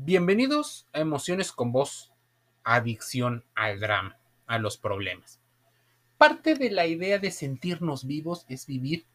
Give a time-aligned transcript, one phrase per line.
[0.00, 2.12] Bienvenidos a Emociones con Voz,
[2.62, 4.16] adicción al drama,
[4.46, 5.40] a los problemas.
[6.16, 9.06] Parte de la idea de sentirnos vivos es vivir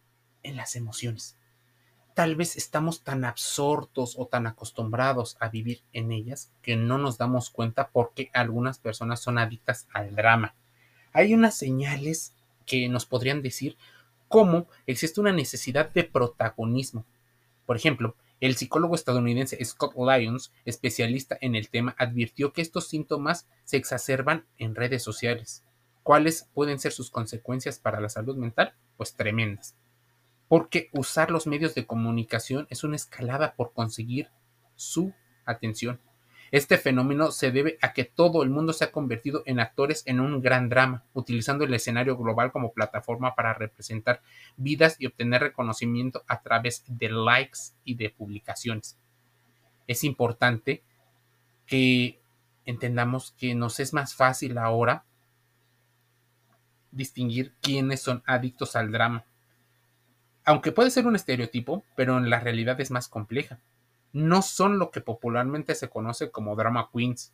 [0.44, 1.38] en las emociones.
[2.16, 7.18] Tal vez estamos tan absortos o tan acostumbrados a vivir en ellas que no nos
[7.18, 10.54] damos cuenta porque algunas personas son adictas al drama.
[11.14, 13.78] Hay unas señales que nos podrían decir
[14.28, 17.06] cómo existe una necesidad de protagonismo.
[17.66, 23.48] Por ejemplo, el psicólogo estadounidense Scott Lyons, especialista en el tema, advirtió que estos síntomas
[23.64, 25.64] se exacerban en redes sociales.
[26.04, 28.74] ¿Cuáles pueden ser sus consecuencias para la salud mental?
[28.98, 29.78] Pues tremendas.
[30.50, 34.28] Porque usar los medios de comunicación es una escalada por conseguir
[34.76, 35.14] su
[35.46, 36.02] atención.
[36.54, 40.20] Este fenómeno se debe a que todo el mundo se ha convertido en actores en
[40.20, 44.22] un gran drama, utilizando el escenario global como plataforma para representar
[44.56, 49.00] vidas y obtener reconocimiento a través de likes y de publicaciones.
[49.88, 50.84] Es importante
[51.66, 52.20] que
[52.66, 55.06] entendamos que nos es más fácil ahora
[56.92, 59.26] distinguir quiénes son adictos al drama.
[60.46, 63.58] Aunque puede ser un estereotipo, pero en la realidad es más compleja
[64.14, 67.34] no son lo que popularmente se conoce como drama queens.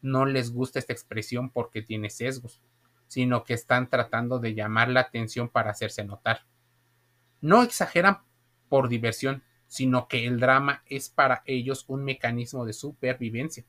[0.00, 2.62] No les gusta esta expresión porque tiene sesgos,
[3.08, 6.46] sino que están tratando de llamar la atención para hacerse notar.
[7.40, 8.18] No exageran
[8.68, 13.64] por diversión, sino que el drama es para ellos un mecanismo de supervivencia.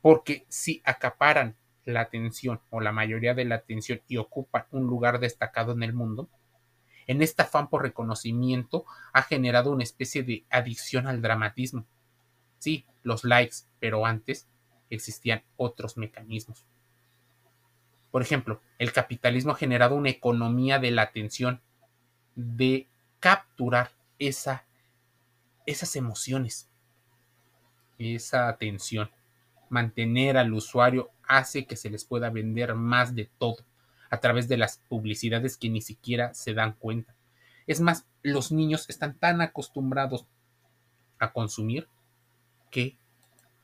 [0.00, 5.18] Porque si acaparan la atención o la mayoría de la atención y ocupan un lugar
[5.18, 6.30] destacado en el mundo,
[7.10, 11.84] en este afán por reconocimiento ha generado una especie de adicción al dramatismo.
[12.60, 14.46] Sí, los likes, pero antes
[14.90, 16.64] existían otros mecanismos.
[18.12, 21.60] Por ejemplo, el capitalismo ha generado una economía de la atención,
[22.36, 22.86] de
[23.18, 24.64] capturar esa,
[25.66, 26.70] esas emociones,
[27.98, 29.10] esa atención.
[29.68, 33.64] Mantener al usuario hace que se les pueda vender más de todo
[34.10, 37.14] a través de las publicidades que ni siquiera se dan cuenta.
[37.66, 40.26] Es más, los niños están tan acostumbrados
[41.18, 41.88] a consumir
[42.70, 42.96] que,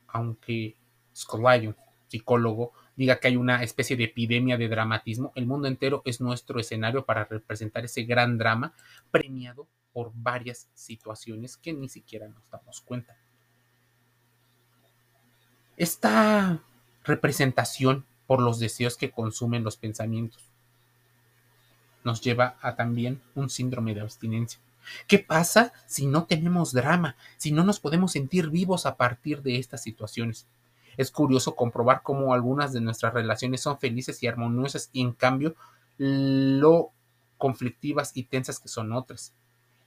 [0.07, 0.75] aunque
[1.15, 1.75] Scolayo,
[2.07, 6.59] psicólogo, diga que hay una especie de epidemia de dramatismo, el mundo entero es nuestro
[6.59, 8.73] escenario para representar ese gran drama
[9.11, 13.17] premiado por varias situaciones que ni siquiera nos damos cuenta.
[15.75, 16.63] Esta
[17.03, 20.43] representación por los deseos que consumen los pensamientos.
[22.03, 24.59] Nos lleva a también un síndrome de abstinencia.
[25.07, 29.57] ¿Qué pasa si no tenemos drama, si no nos podemos sentir vivos a partir de
[29.57, 30.45] estas situaciones?
[30.97, 35.55] Es curioso comprobar cómo algunas de nuestras relaciones son felices y armoniosas y en cambio
[35.97, 36.91] lo
[37.37, 39.33] conflictivas y tensas que son otras.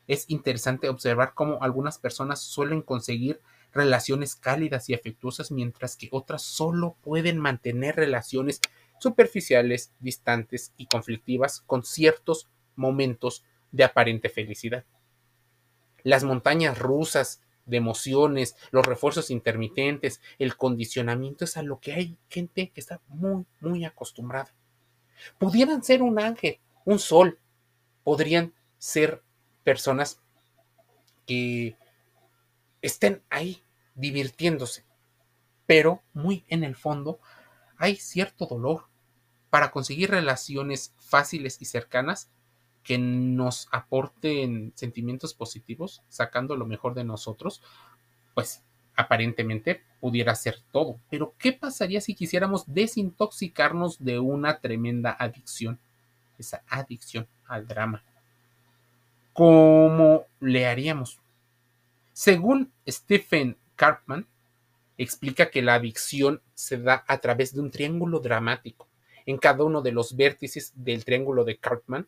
[0.07, 3.41] Es interesante observar cómo algunas personas suelen conseguir
[3.73, 8.61] relaciones cálidas y afectuosas, mientras que otras solo pueden mantener relaciones
[8.99, 14.85] superficiales, distantes y conflictivas con ciertos momentos de aparente felicidad.
[16.03, 22.17] Las montañas rusas de emociones, los refuerzos intermitentes, el condicionamiento es a lo que hay
[22.29, 24.53] gente que está muy, muy acostumbrada.
[25.39, 27.39] Pudieran ser un ángel, un sol,
[28.03, 29.23] podrían ser
[29.63, 30.21] personas
[31.27, 31.77] que
[32.83, 33.63] estén ahí
[33.95, 34.85] divirtiéndose.
[35.67, 37.21] Pero muy en el fondo
[37.77, 38.87] hay cierto dolor
[39.51, 42.31] para conseguir relaciones fáciles y cercanas
[42.83, 47.63] que nos aporten sentimientos positivos, sacando lo mejor de nosotros,
[48.35, 48.63] pues
[48.97, 50.99] aparentemente pudiera ser todo.
[51.11, 55.79] Pero ¿qué pasaría si quisiéramos desintoxicarnos de una tremenda adicción?
[56.39, 58.03] Esa adicción al drama.
[59.33, 61.20] ¿Cómo le haríamos?
[62.13, 64.27] Según Stephen Karpman,
[64.99, 68.89] explica que la adicción se da a través de un triángulo dramático.
[69.25, 72.07] En cada uno de los vértices del triángulo de Karpman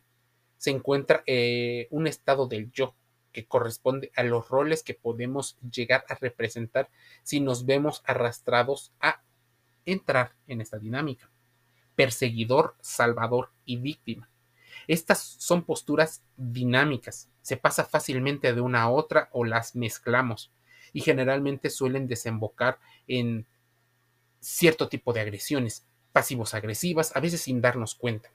[0.57, 2.95] se encuentra eh, un estado del yo
[3.31, 6.89] que corresponde a los roles que podemos llegar a representar
[7.23, 9.23] si nos vemos arrastrados a
[9.85, 11.29] entrar en esta dinámica.
[11.95, 14.29] Perseguidor, salvador y víctima.
[14.87, 20.51] Estas son posturas dinámicas, se pasa fácilmente de una a otra o las mezclamos
[20.93, 23.45] y generalmente suelen desembocar en
[24.39, 28.31] cierto tipo de agresiones, pasivos agresivas, a veces sin darnos cuenta.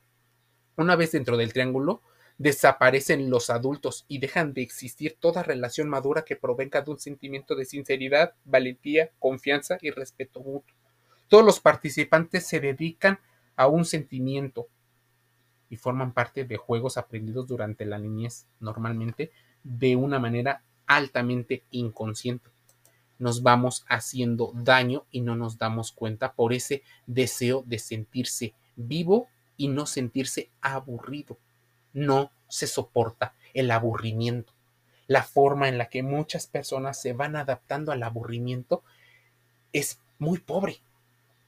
[0.77, 2.03] Una vez dentro del triángulo,
[2.39, 7.57] desaparecen los adultos y dejan de existir toda relación madura que provenga de un sentimiento
[7.57, 10.77] de sinceridad, valentía, confianza y respeto mutuo.
[11.29, 13.21] Todos los participantes se dedican
[13.57, 14.69] a un sentimiento,
[15.71, 19.31] y forman parte de juegos aprendidos durante la niñez, normalmente
[19.65, 22.51] de una manera altamente inconsciente.
[23.19, 29.27] nos vamos haciendo daño y no nos damos cuenta por ese deseo de sentirse vivo
[29.57, 31.37] y no sentirse aburrido.
[31.93, 34.53] No se soporta el aburrimiento.
[35.09, 38.85] La forma en la que muchas personas se van adaptando al aburrimiento
[39.73, 40.79] es muy pobre.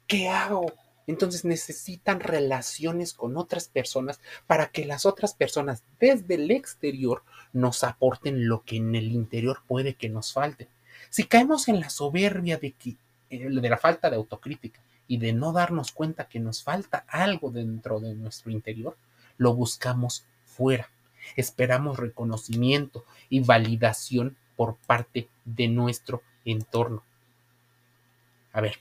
[0.08, 0.66] ¿Qué hago?
[1.06, 7.82] Entonces necesitan relaciones con otras personas para que las otras personas desde el exterior nos
[7.84, 10.68] aporten lo que en el interior puede que nos falte.
[11.08, 12.96] Si caemos en la soberbia de, que,
[13.30, 17.50] eh, de la falta de autocrítica y de no darnos cuenta que nos falta algo
[17.50, 18.96] dentro de nuestro interior,
[19.36, 20.90] lo buscamos fuera.
[21.36, 27.02] Esperamos reconocimiento y validación por parte de nuestro entorno.
[28.52, 28.78] A ver,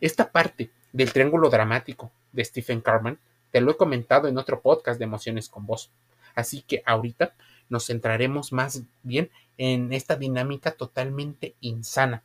[0.00, 3.18] esta parte del triángulo dramático de Stephen Carman,
[3.50, 5.90] te lo he comentado en otro podcast de Emociones con Voz.
[6.34, 7.34] Así que ahorita
[7.68, 12.22] nos centraremos más bien en esta dinámica totalmente insana,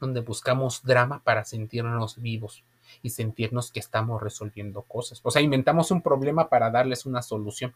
[0.00, 2.62] donde buscamos drama para sentirnos vivos
[3.02, 5.20] y sentirnos que estamos resolviendo cosas.
[5.22, 7.74] O sea, inventamos un problema para darles una solución.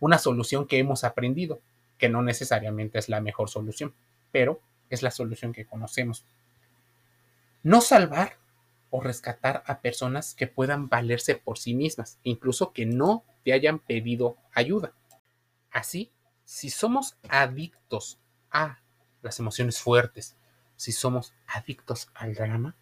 [0.00, 1.60] Una solución que hemos aprendido,
[1.98, 3.94] que no necesariamente es la mejor solución,
[4.32, 4.60] pero
[4.90, 6.24] es la solución que conocemos.
[7.62, 8.36] No salvar
[8.92, 13.78] o rescatar a personas que puedan valerse por sí mismas, incluso que no te hayan
[13.78, 14.92] pedido ayuda.
[15.70, 16.12] Así,
[16.44, 18.18] si somos adictos
[18.50, 18.80] a
[19.22, 20.36] las emociones fuertes,
[20.76, 22.76] si somos adictos al drama,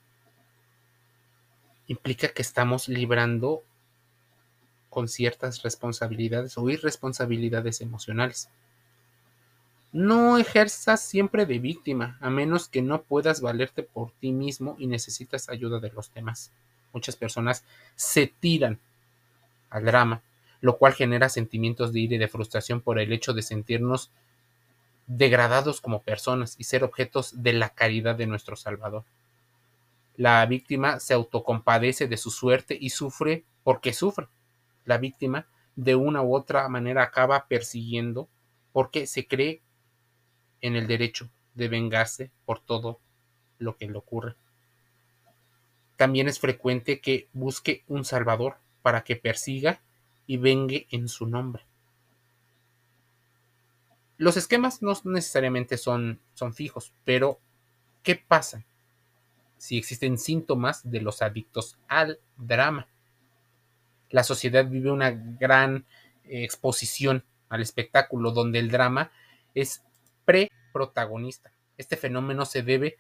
[1.86, 3.62] implica que estamos librando
[4.88, 8.50] con ciertas responsabilidades o irresponsabilidades emocionales.
[9.92, 14.87] No ejerzas siempre de víctima, a menos que no puedas valerte por ti mismo y
[14.87, 16.52] necesitas ayuda de los demás.
[16.92, 17.64] Muchas personas
[17.96, 18.78] se tiran
[19.69, 20.22] al drama,
[20.60, 24.10] lo cual genera sentimientos de ira y de frustración por el hecho de sentirnos
[25.08, 29.04] degradados como personas y ser objetos de la caridad de nuestro Salvador.
[30.16, 34.28] La víctima se autocompadece de su suerte y sufre porque sufre.
[34.84, 38.28] La víctima de una u otra manera acaba persiguiendo
[38.72, 39.62] porque se cree
[40.60, 43.00] en el derecho de vengarse por todo
[43.58, 44.34] lo que le ocurre.
[45.96, 49.80] También es frecuente que busque un salvador para que persiga
[50.26, 51.64] y vengue en su nombre.
[54.16, 57.38] Los esquemas no necesariamente son, son fijos, pero
[58.02, 58.64] ¿qué pasa
[59.58, 62.86] si existen síntomas de los adictos al drama?
[64.10, 65.84] La sociedad vive una gran
[66.24, 69.10] exposición al espectáculo donde el drama
[69.54, 69.82] es
[70.30, 71.52] pre-protagonista.
[71.76, 72.98] Este fenómeno se debe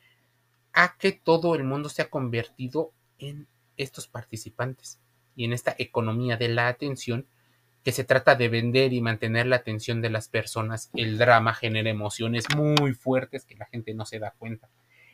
[0.72, 3.46] a que todo el mundo se ha convertido en
[3.76, 4.98] estos participantes
[5.36, 7.26] y en esta economía de la atención
[7.84, 10.90] que se trata de vender y mantener la atención de las personas.
[10.94, 14.68] El drama genera emociones muy fuertes que la gente no se da cuenta.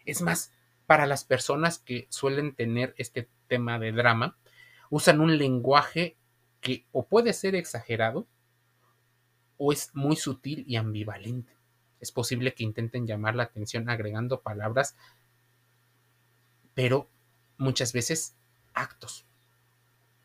[0.07, 0.53] Es más,
[0.87, 4.39] para las personas que suelen tener este tema de drama,
[4.89, 6.17] usan un lenguaje
[6.63, 8.27] que o puede ser exagerado
[9.59, 11.56] o es muy sutil y ambivalente
[12.01, 14.97] es posible que intenten llamar la atención agregando palabras,
[16.75, 17.09] pero
[17.57, 18.37] muchas veces
[18.75, 19.27] actos.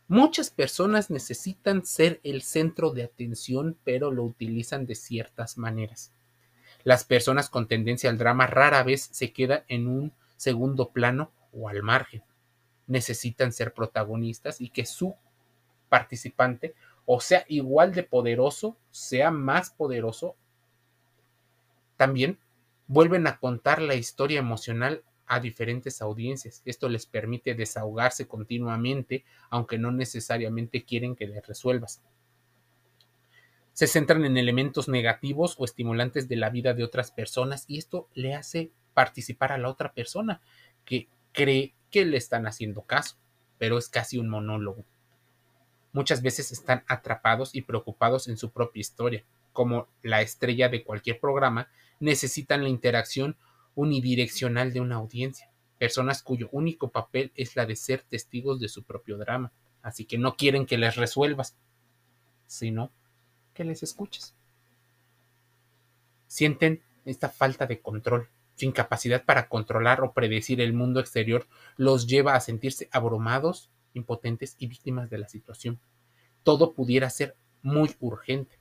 [0.08, 6.12] Muchas personas necesitan ser el centro de atención, pero lo utilizan de ciertas maneras.
[6.84, 11.70] Las personas con tendencia al drama rara vez se quedan en un segundo plano o
[11.70, 12.24] al margen.
[12.88, 15.16] Necesitan ser protagonistas y que su
[15.88, 20.36] participante o sea igual de poderoso, sea más poderoso
[22.02, 22.40] también
[22.88, 26.64] vuelven a contar la historia emocional a diferentes audiencias.
[26.66, 32.02] Esto les permite desahogarse continuamente, aunque no necesariamente quieren que les resuelvas.
[33.74, 38.10] Se centran en elementos negativos o estimulantes de la vida de otras personas y esto
[38.16, 40.42] le hace participar a la otra persona
[40.84, 43.16] que cree que le están haciendo caso,
[43.60, 44.86] pero es casi un monólogo.
[45.94, 51.20] Muchas veces están atrapados y preocupados en su propia historia, como la estrella de cualquier
[51.20, 51.70] programa
[52.02, 53.38] necesitan la interacción
[53.76, 58.84] unidireccional de una audiencia, personas cuyo único papel es la de ser testigos de su
[58.84, 61.56] propio drama, así que no quieren que les resuelvas,
[62.48, 62.92] sino
[63.54, 64.36] que les escuches.
[66.28, 72.08] Sienten esta falta de control, su incapacidad para controlar o predecir el mundo exterior los
[72.08, 75.80] lleva a sentirse abrumados, impotentes y víctimas de la situación.
[76.44, 78.58] Todo pudiera ser muy urgente,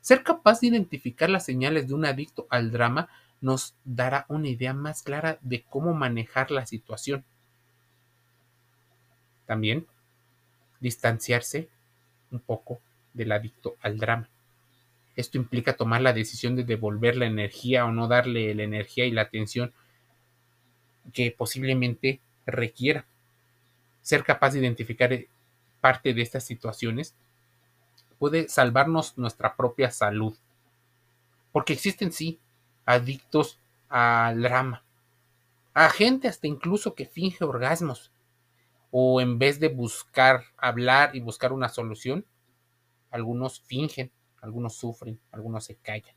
[0.00, 3.08] ser capaz de identificar las señales de un adicto al drama
[3.40, 7.24] nos dará una idea más clara de cómo manejar la situación.
[9.46, 9.86] También
[10.80, 11.68] distanciarse
[12.30, 12.80] un poco
[13.14, 14.28] del adicto al drama.
[15.16, 19.10] Esto implica tomar la decisión de devolver la energía o no darle la energía y
[19.10, 19.72] la atención
[21.12, 23.04] que posiblemente requiera.
[24.02, 25.28] Ser capaz de identificar eh,
[25.80, 27.14] parte de estas situaciones
[28.20, 30.36] puede salvarnos nuestra propia salud.
[31.52, 32.38] Porque existen, sí,
[32.84, 33.58] adictos
[33.88, 34.84] al drama.
[35.72, 38.12] A gente hasta incluso que finge orgasmos.
[38.90, 42.26] O en vez de buscar hablar y buscar una solución,
[43.10, 44.12] algunos fingen,
[44.42, 46.14] algunos sufren, algunos se callan.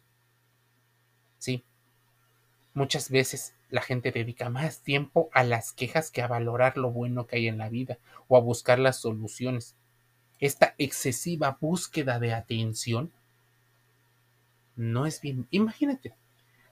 [1.37, 1.63] Sí,
[2.73, 7.27] muchas veces la gente dedica más tiempo a las quejas que a valorar lo bueno
[7.27, 9.77] que hay en la vida o a buscar las soluciones
[10.45, 13.13] esta excesiva búsqueda de atención
[14.75, 15.47] no es bien.
[15.51, 16.13] Imagínate,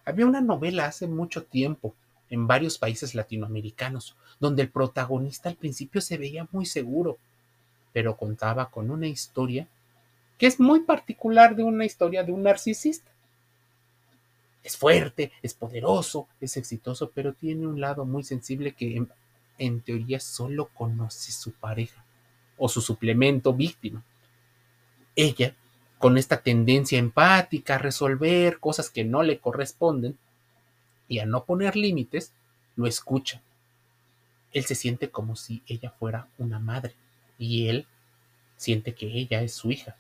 [0.04, 1.96] había una novela hace mucho tiempo
[2.30, 7.18] en varios países latinoamericanos donde el protagonista al principio se veía muy seguro,
[7.94, 9.70] pero contaba con una historia
[10.38, 13.10] que es muy particular de una historia de un narcisista.
[14.64, 19.08] Es fuerte, es poderoso, es exitoso, pero tiene un lado muy sensible que
[19.58, 22.04] en, teoría solo conoce su pareja
[22.64, 24.04] o su suplemento víctima.
[25.16, 25.56] Ella,
[25.98, 30.16] con esta tendencia empática a resolver cosas que no le corresponden
[31.08, 32.34] y a no poner límites,
[32.76, 33.42] lo escucha.
[34.54, 36.94] Él se siente como si ella fuera una madre
[37.40, 37.88] y él
[38.58, 39.96] siente que ella es su hija,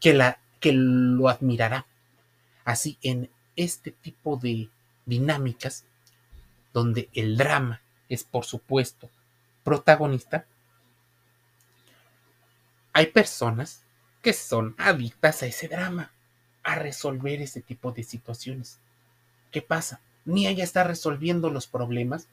[0.00, 1.86] que, la, que lo admirará.
[2.66, 4.68] Así en este tipo de
[5.06, 5.86] dinámicas,
[6.74, 7.80] donde el drama
[8.10, 9.08] es por supuesto
[9.62, 10.44] protagonista,
[12.94, 13.82] hay personas
[14.22, 16.12] que son adictas a ese drama,
[16.62, 18.78] a resolver ese tipo de situaciones.
[19.50, 20.00] ¿Qué pasa?
[20.24, 22.28] Ni ella está resolviendo los problemas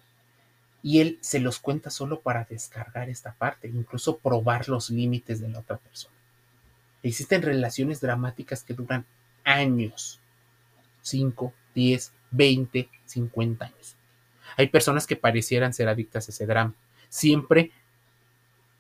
[0.84, 5.50] y él se los cuenta solo para descargar esta parte, incluso probar los límites de
[5.50, 6.15] la otra persona.
[7.03, 9.06] Existen relaciones dramáticas que duran
[9.44, 10.20] años,
[11.01, 13.96] 5, 10, 20, 50 años.
[14.58, 16.75] Hay personas que parecieran ser adictas a ese drama.
[17.10, 17.72] Siempre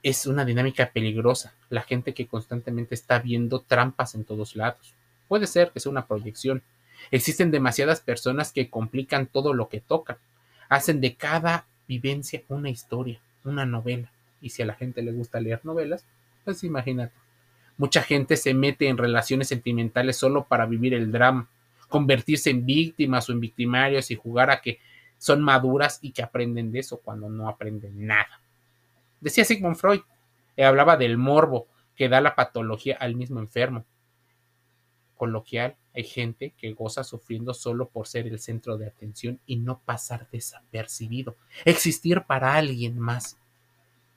[0.03, 1.53] es una dinámica peligrosa.
[1.69, 4.93] La gente que constantemente está viendo trampas en todos lados.
[5.27, 6.63] Puede ser que sea una proyección.
[7.11, 10.17] Existen demasiadas personas que complican todo lo que tocan.
[10.69, 14.11] Hacen de cada vivencia una historia, una novela.
[14.41, 16.05] Y si a la gente le gusta leer novelas,
[16.43, 17.13] pues imagínate.
[17.77, 21.47] Mucha gente se mete en relaciones sentimentales solo para vivir el drama,
[21.89, 24.79] convertirse en víctimas o en victimarios y jugar a que
[25.17, 28.41] son maduras y que aprenden de eso cuando no aprenden nada.
[29.21, 30.01] Decía Sigmund Freud,
[30.57, 33.85] eh, hablaba del morbo que da la patología al mismo enfermo.
[35.15, 39.79] Coloquial, hay gente que goza sufriendo solo por ser el centro de atención y no
[39.85, 41.35] pasar desapercibido,
[41.65, 43.37] existir para alguien más.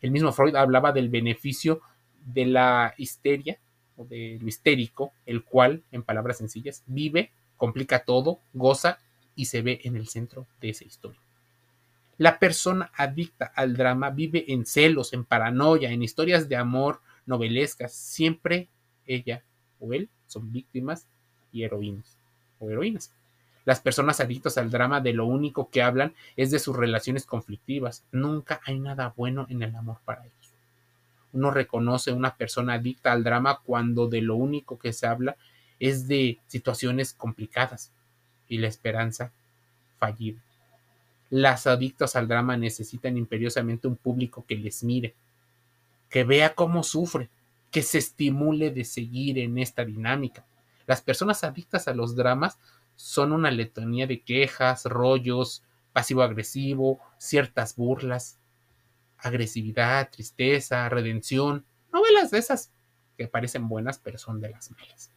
[0.00, 1.82] El mismo Freud hablaba del beneficio
[2.24, 3.58] de la histeria
[3.96, 8.98] o de lo histérico, el cual, en palabras sencillas, vive, complica todo, goza
[9.36, 11.23] y se ve en el centro de esa historia.
[12.16, 17.92] La persona adicta al drama vive en celos, en paranoia, en historias de amor novelescas.
[17.92, 18.68] Siempre
[19.06, 19.42] ella
[19.80, 21.06] o él son víctimas
[21.52, 22.16] y heroínas
[22.60, 23.12] o heroínas.
[23.64, 28.04] Las personas adictas al drama de lo único que hablan es de sus relaciones conflictivas.
[28.12, 30.52] Nunca hay nada bueno en el amor para ellos.
[31.32, 35.36] Uno reconoce a una persona adicta al drama cuando de lo único que se habla
[35.80, 37.90] es de situaciones complicadas
[38.48, 39.32] y la esperanza
[39.98, 40.40] fallida.
[41.34, 45.16] Las adictas al drama necesitan imperiosamente un público que les mire,
[46.08, 47.28] que vea cómo sufre,
[47.72, 50.46] que se estimule de seguir en esta dinámica.
[50.86, 52.60] Las personas adictas a los dramas
[52.94, 58.38] son una letanía de quejas, rollos, pasivo-agresivo, ciertas burlas,
[59.18, 62.70] agresividad, tristeza, redención, novelas de esas
[63.18, 65.10] que parecen buenas pero son de las malas.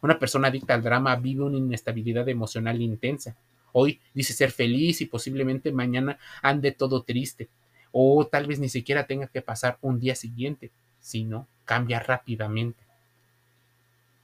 [0.00, 3.36] Una persona adicta al drama vive una inestabilidad emocional intensa,
[3.72, 7.48] Hoy dice ser feliz y posiblemente mañana ande todo triste.
[7.92, 12.82] O tal vez ni siquiera tenga que pasar un día siguiente, sino cambia rápidamente.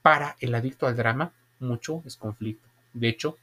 [0.01, 2.67] Para el adicto al drama, mucho es conflicto.
[2.93, 3.37] De hecho,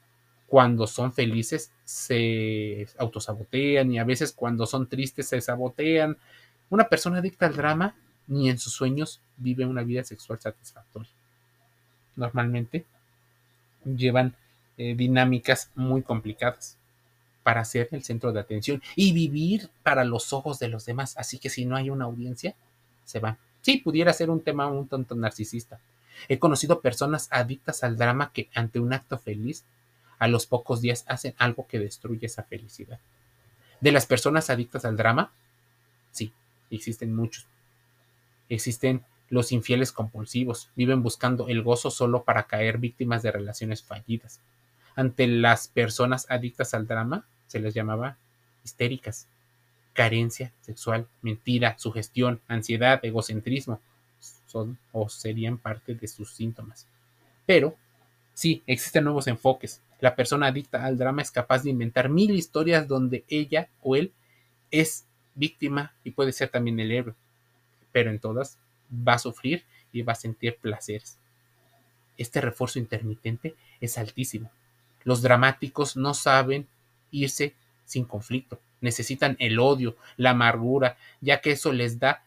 [0.46, 6.16] cuando son felices se autosabotean y a veces cuando son tristes se sabotean.
[6.70, 7.94] Una persona adicta al drama
[8.26, 11.10] ni en sus sueños vive una vida sexual satisfactoria.
[12.16, 12.84] Normalmente
[13.84, 14.34] llevan
[14.76, 16.76] eh, dinámicas muy complicadas
[17.44, 21.16] para ser el centro de atención y vivir para los ojos de los demás.
[21.16, 22.56] Así que si no hay una audiencia,
[23.04, 23.38] se van.
[23.60, 25.78] Sí, pudiera ser un tema un tanto narcisista.
[26.28, 29.64] He conocido personas adictas al drama que ante un acto feliz,
[30.18, 32.98] a los pocos días hacen algo que destruye esa felicidad.
[33.80, 35.30] De las personas adictas al drama,
[36.10, 36.32] sí,
[36.70, 37.46] existen muchos.
[38.48, 44.40] Existen los infieles compulsivos, viven buscando el gozo solo para caer víctimas de relaciones fallidas
[44.96, 48.16] ante las personas adictas al drama, se les llamaba
[48.64, 49.28] histéricas,
[49.92, 53.80] carencia sexual, mentira, sugestión, ansiedad, egocentrismo,
[54.46, 56.86] son o serían parte de sus síntomas.
[57.46, 57.76] Pero
[58.34, 59.80] sí, existen nuevos enfoques.
[60.00, 64.12] La persona adicta al drama es capaz de inventar mil historias donde ella o él
[64.70, 67.14] es víctima y puede ser también el héroe,
[67.92, 68.58] pero en todas
[68.90, 71.18] va a sufrir y va a sentir placeres.
[72.16, 74.50] Este refuerzo intermitente es altísimo.
[75.04, 76.66] Los dramáticos no saben
[77.10, 78.58] irse sin conflicto.
[78.80, 82.24] Necesitan el odio, la amargura, ya que eso les da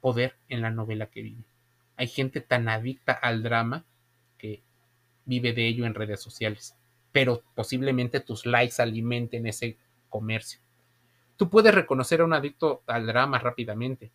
[0.00, 1.42] poder en la novela que vive.
[1.96, 3.84] Hay gente tan adicta al drama
[4.38, 4.60] que
[5.24, 6.74] vive de ello en redes sociales,
[7.10, 9.76] pero posiblemente tus likes alimenten ese
[10.08, 10.60] comercio.
[11.36, 14.10] Tú puedes reconocer a un adicto al drama rápidamente,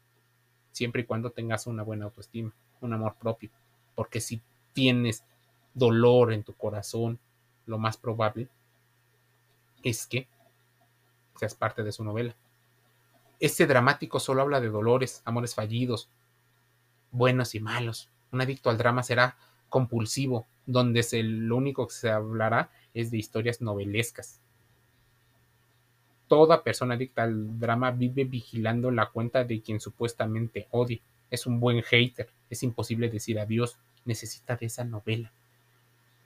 [0.72, 3.50] siempre y cuando tengas una buena autoestima, un amor propio,
[3.96, 4.42] porque si
[4.74, 5.24] tienes
[5.74, 7.20] dolor en tu corazón,
[7.72, 8.50] lo más probable
[9.82, 10.28] es que
[11.38, 12.36] seas parte de su novela.
[13.40, 16.10] Este dramático solo habla de dolores, amores fallidos,
[17.12, 18.10] buenos y malos.
[18.32, 19.38] Un adicto al drama será
[19.70, 24.40] compulsivo, donde lo único que se hablará es de historias novelescas.
[26.28, 31.00] Toda persona adicta al drama vive vigilando la cuenta de quien supuestamente odia.
[31.32, 35.32] Es un buen hater, es imposible decir adiós, necesita de esa novela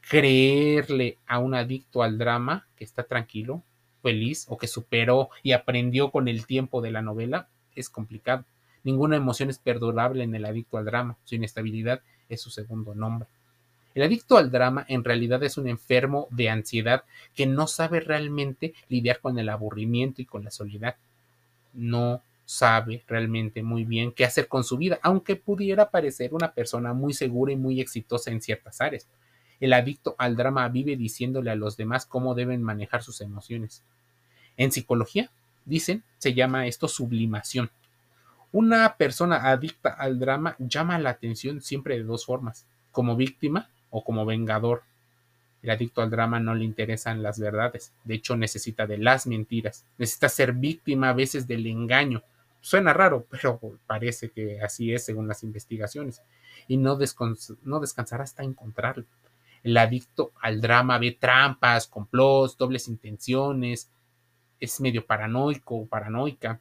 [0.08, 3.64] creerle a un adicto al drama que está tranquilo,
[4.02, 8.46] feliz o que superó y aprendió con el tiempo de la novela es complicado.
[8.84, 11.18] Ninguna emoción es perdurable en el adicto al drama.
[11.26, 13.28] Su inestabilidad es su segundo nombre.
[13.96, 18.74] El adicto al drama en realidad es un enfermo de ansiedad que no sabe realmente
[18.90, 20.96] lidiar con el aburrimiento y con la soledad.
[21.74, 26.94] No sabe realmente muy bien qué hacer con su vida, aunque pudiera parecer una persona
[26.94, 29.08] muy segura y muy exitosa en ciertas áreas.
[29.60, 33.84] El adicto al drama vive diciéndole a los demás cómo deben manejar sus emociones.
[34.58, 35.30] En psicología,
[35.66, 37.70] dicen, se llama esto sublimación.
[38.52, 44.04] Una persona adicta al drama llama la atención siempre de dos formas, como víctima o
[44.04, 44.84] como vengador.
[45.62, 49.84] El adicto al drama no le interesan las verdades, de hecho necesita de las mentiras,
[49.98, 52.22] necesita ser víctima a veces del engaño.
[52.62, 56.22] Suena raro, pero parece que así es según las investigaciones,
[56.68, 56.98] y no,
[57.64, 59.06] no descansará hasta encontrarlo.
[59.66, 63.90] El adicto al drama ve trampas, complots, dobles intenciones,
[64.60, 66.60] es medio paranoico o paranoica,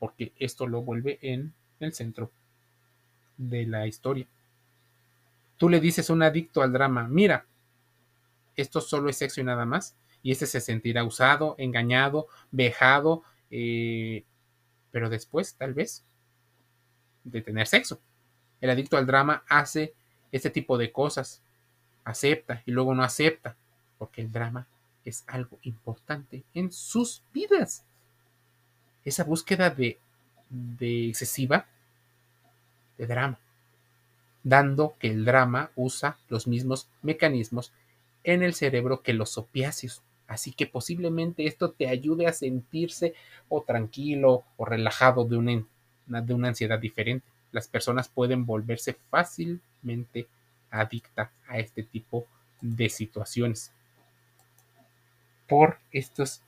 [0.00, 2.32] porque esto lo vuelve en el centro
[3.36, 4.26] de la historia.
[5.58, 7.46] Tú le dices a un adicto al drama, mira,
[8.56, 14.24] esto solo es sexo y nada más, y este se sentirá usado, engañado, vejado, eh,
[14.90, 16.02] pero después, tal vez,
[17.22, 18.00] de tener sexo.
[18.60, 19.94] El adicto al drama hace
[20.32, 21.40] este tipo de cosas,
[22.04, 23.56] acepta y luego no acepta,
[23.98, 24.66] porque el drama
[25.04, 27.84] es algo importante en sus vidas.
[29.04, 29.98] Esa búsqueda de,
[30.48, 31.66] de excesiva
[32.96, 33.38] de drama,
[34.42, 37.72] dando que el drama usa los mismos mecanismos
[38.22, 40.02] en el cerebro que los opiáceos.
[40.26, 43.14] Así que posiblemente esto te ayude a sentirse
[43.48, 45.64] o tranquilo o relajado de una,
[46.06, 47.26] de una ansiedad diferente.
[47.52, 50.26] Las personas pueden volverse fácilmente
[50.80, 52.26] adicta a este tipo
[52.60, 53.72] de situaciones
[55.48, 56.42] por estos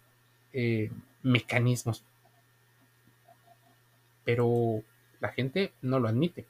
[0.52, 0.90] eh,
[1.22, 2.02] mecanismos.
[4.24, 4.82] Pero
[5.20, 6.46] la gente no lo admite.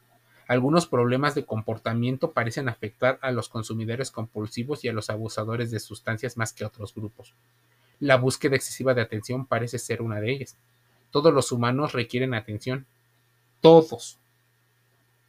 [0.48, 5.80] Algunos problemas de comportamiento parecen afectar a los consumidores compulsivos y a los abusadores de
[5.80, 7.34] sustancias más que a otros grupos.
[7.98, 10.56] La búsqueda excesiva de atención parece ser una de ellas.
[11.10, 12.86] Todos los humanos requieren atención.
[13.60, 14.18] Todos.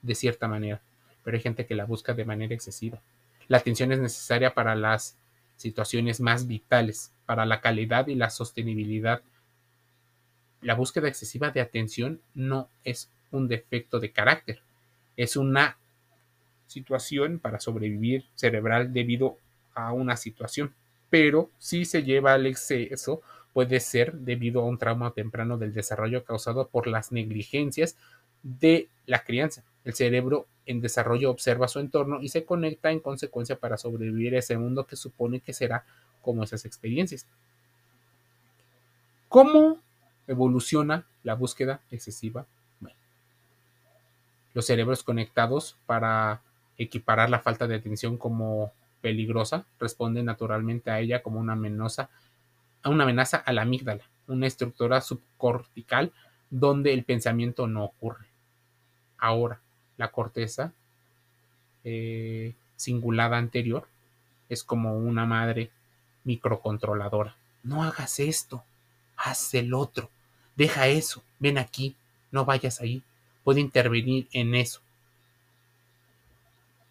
[0.04, 0.82] De cierta manera
[1.28, 3.02] pero hay gente que la busca de manera excesiva.
[3.50, 5.18] La atención es necesaria para las
[5.58, 9.22] situaciones más vitales, para la calidad y la sostenibilidad.
[10.62, 14.62] La búsqueda excesiva de atención no es un defecto de carácter,
[15.18, 15.76] es una
[16.66, 19.38] situación para sobrevivir cerebral debido
[19.76, 20.74] a una situación,
[21.10, 26.24] pero si se lleva al exceso puede ser debido a un trauma temprano del desarrollo
[26.24, 27.98] causado por las negligencias
[28.44, 29.66] de la crianza.
[29.88, 34.40] El cerebro en desarrollo observa su entorno y se conecta en consecuencia para sobrevivir a
[34.40, 35.86] ese mundo que supone que será
[36.22, 37.26] como esas experiencias.
[39.30, 39.80] ¿Cómo
[40.28, 42.46] evoluciona la búsqueda excesiva?
[42.82, 42.98] Bueno,
[44.54, 46.42] los cerebros conectados para
[46.78, 52.10] equiparar la falta de atención como peligrosa responden naturalmente a ella como una amenaza,
[52.84, 56.12] a una amenaza a la amígdala, una estructura subcortical
[56.50, 58.28] donde el pensamiento no ocurre.
[59.18, 59.62] Ahora,
[59.98, 60.74] la corteza
[61.84, 63.88] eh, cingulada anterior
[64.50, 65.72] es como una madre
[66.24, 67.36] microcontroladora.
[67.64, 68.64] No hagas esto,
[69.16, 70.10] haz el otro,
[70.56, 71.96] deja eso, ven aquí,
[72.32, 73.04] no vayas ahí,
[73.44, 74.82] puede intervenir en eso.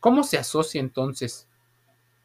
[0.01, 1.47] ¿Cómo se asocia entonces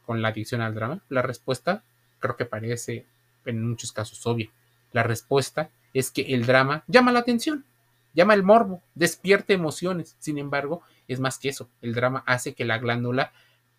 [0.06, 1.02] con la adicción al drama?
[1.10, 1.84] La respuesta
[2.20, 3.06] creo que parece
[3.46, 4.50] en muchos casos obvia.
[4.92, 7.66] La respuesta es que el drama llama la atención,
[8.14, 10.16] llama el morbo, despierta emociones.
[10.20, 11.70] Sin embargo, es más que eso.
[11.82, 13.32] El drama hace que la glándula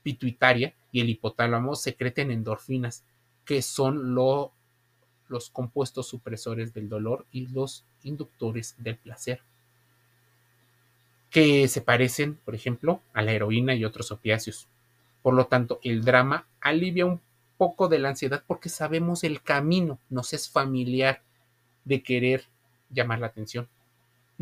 [0.03, 3.05] pituitaria y el hipotálamo secreten endorfinas,
[3.45, 4.51] que son los
[5.53, 9.41] compuestos supresores del dolor y los inductores del placer,
[11.31, 14.69] que se parecen, por ejemplo, a la heroína y otros opiáceos.
[15.23, 17.21] Por lo tanto, el drama alivia un
[17.57, 21.23] poco de la ansiedad porque sabemos el camino, nos es familiar
[21.85, 22.45] de querer
[22.91, 23.69] llamar la atención.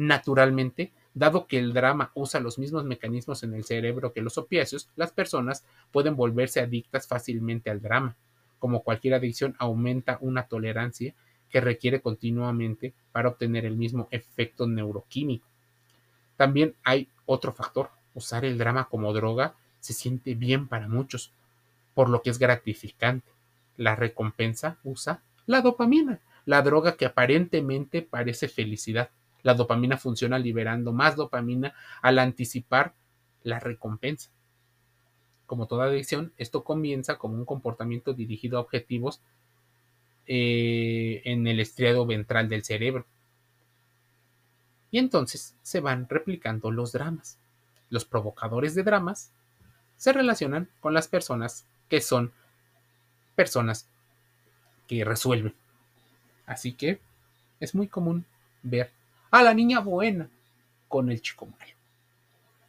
[0.03, 4.89] Naturalmente, dado que el drama usa los mismos mecanismos en el cerebro que los opiáceos,
[4.97, 8.17] las personas pueden volverse adictas fácilmente al drama.
[8.59, 11.15] Como cualquier adicción, aumenta una tolerancia
[11.51, 15.47] que requiere continuamente para obtener el mismo efecto neuroquímico.
[16.39, 17.91] También hay otro factor.
[18.15, 21.31] Usar el drama como droga se siente bien para muchos,
[21.93, 23.31] por lo que es gratificante.
[23.77, 29.11] La recompensa usa la dopamina, la droga que aparentemente parece felicidad.
[29.43, 32.95] La dopamina funciona liberando más dopamina al anticipar
[33.43, 34.31] la recompensa.
[35.47, 39.21] Como toda adicción, esto comienza como un comportamiento dirigido a objetivos
[40.27, 43.07] eh, en el estriado ventral del cerebro.
[44.91, 47.39] Y entonces se van replicando los dramas.
[47.89, 49.33] Los provocadores de dramas
[49.97, 52.33] se relacionan con las personas que son
[53.35, 53.89] personas
[54.87, 55.55] que resuelven.
[56.47, 57.01] Así que
[57.59, 58.25] es muy común
[58.63, 58.91] ver
[59.31, 60.29] a la niña buena
[60.89, 61.73] con el chico malo.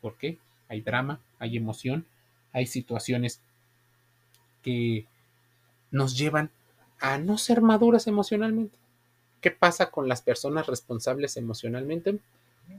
[0.02, 0.38] ¿Por qué?
[0.68, 2.06] Hay drama, hay emoción,
[2.54, 3.42] hay situaciones
[4.62, 5.06] que
[5.90, 6.52] nos llevan
[7.00, 8.78] a no ser maduras emocionalmente.
[9.42, 12.20] ¿Qué pasa con las personas responsables emocionalmente?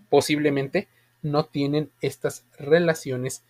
[0.09, 0.89] Posiblemente
[1.23, 3.43] no tienen estas relaciones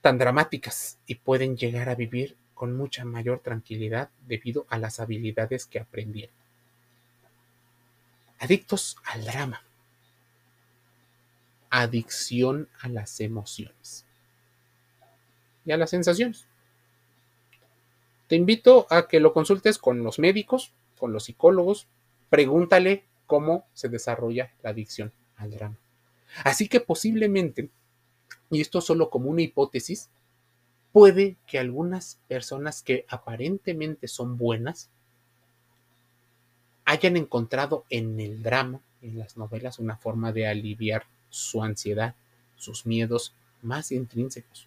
[0.00, 5.66] tan dramáticas y pueden llegar a vivir con mucha mayor tranquilidad debido a las habilidades
[5.66, 6.37] que aprendieron.
[8.38, 9.62] Adictos al drama.
[11.70, 14.06] Adicción a las emociones
[15.64, 16.46] y a las sensaciones.
[18.26, 21.88] Te invito a que lo consultes con los médicos, con los psicólogos.
[22.30, 25.76] Pregúntale cómo se desarrolla la adicción al drama.
[26.44, 27.70] Así que posiblemente
[28.50, 30.08] y esto solo como una hipótesis,
[30.92, 34.90] puede que algunas personas que aparentemente son buenas
[36.88, 42.14] hayan encontrado en el drama, en las novelas, una forma de aliviar su ansiedad,
[42.56, 44.66] sus miedos más intrínsecos,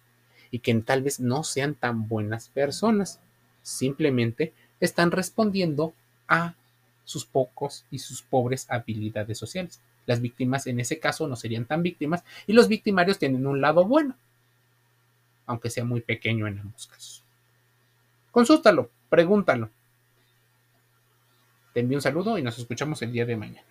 [0.52, 3.18] y que tal vez no sean tan buenas personas,
[3.62, 5.94] simplemente están respondiendo
[6.28, 6.54] a
[7.04, 9.80] sus pocos y sus pobres habilidades sociales.
[10.06, 13.84] Las víctimas en ese caso no serían tan víctimas y los victimarios tienen un lado
[13.84, 14.14] bueno,
[15.46, 17.24] aunque sea muy pequeño en ambos casos.
[18.30, 19.70] Consúltalo, pregúntalo.
[21.72, 23.66] Te envío un saludo y nos escuchamos el día de mañana.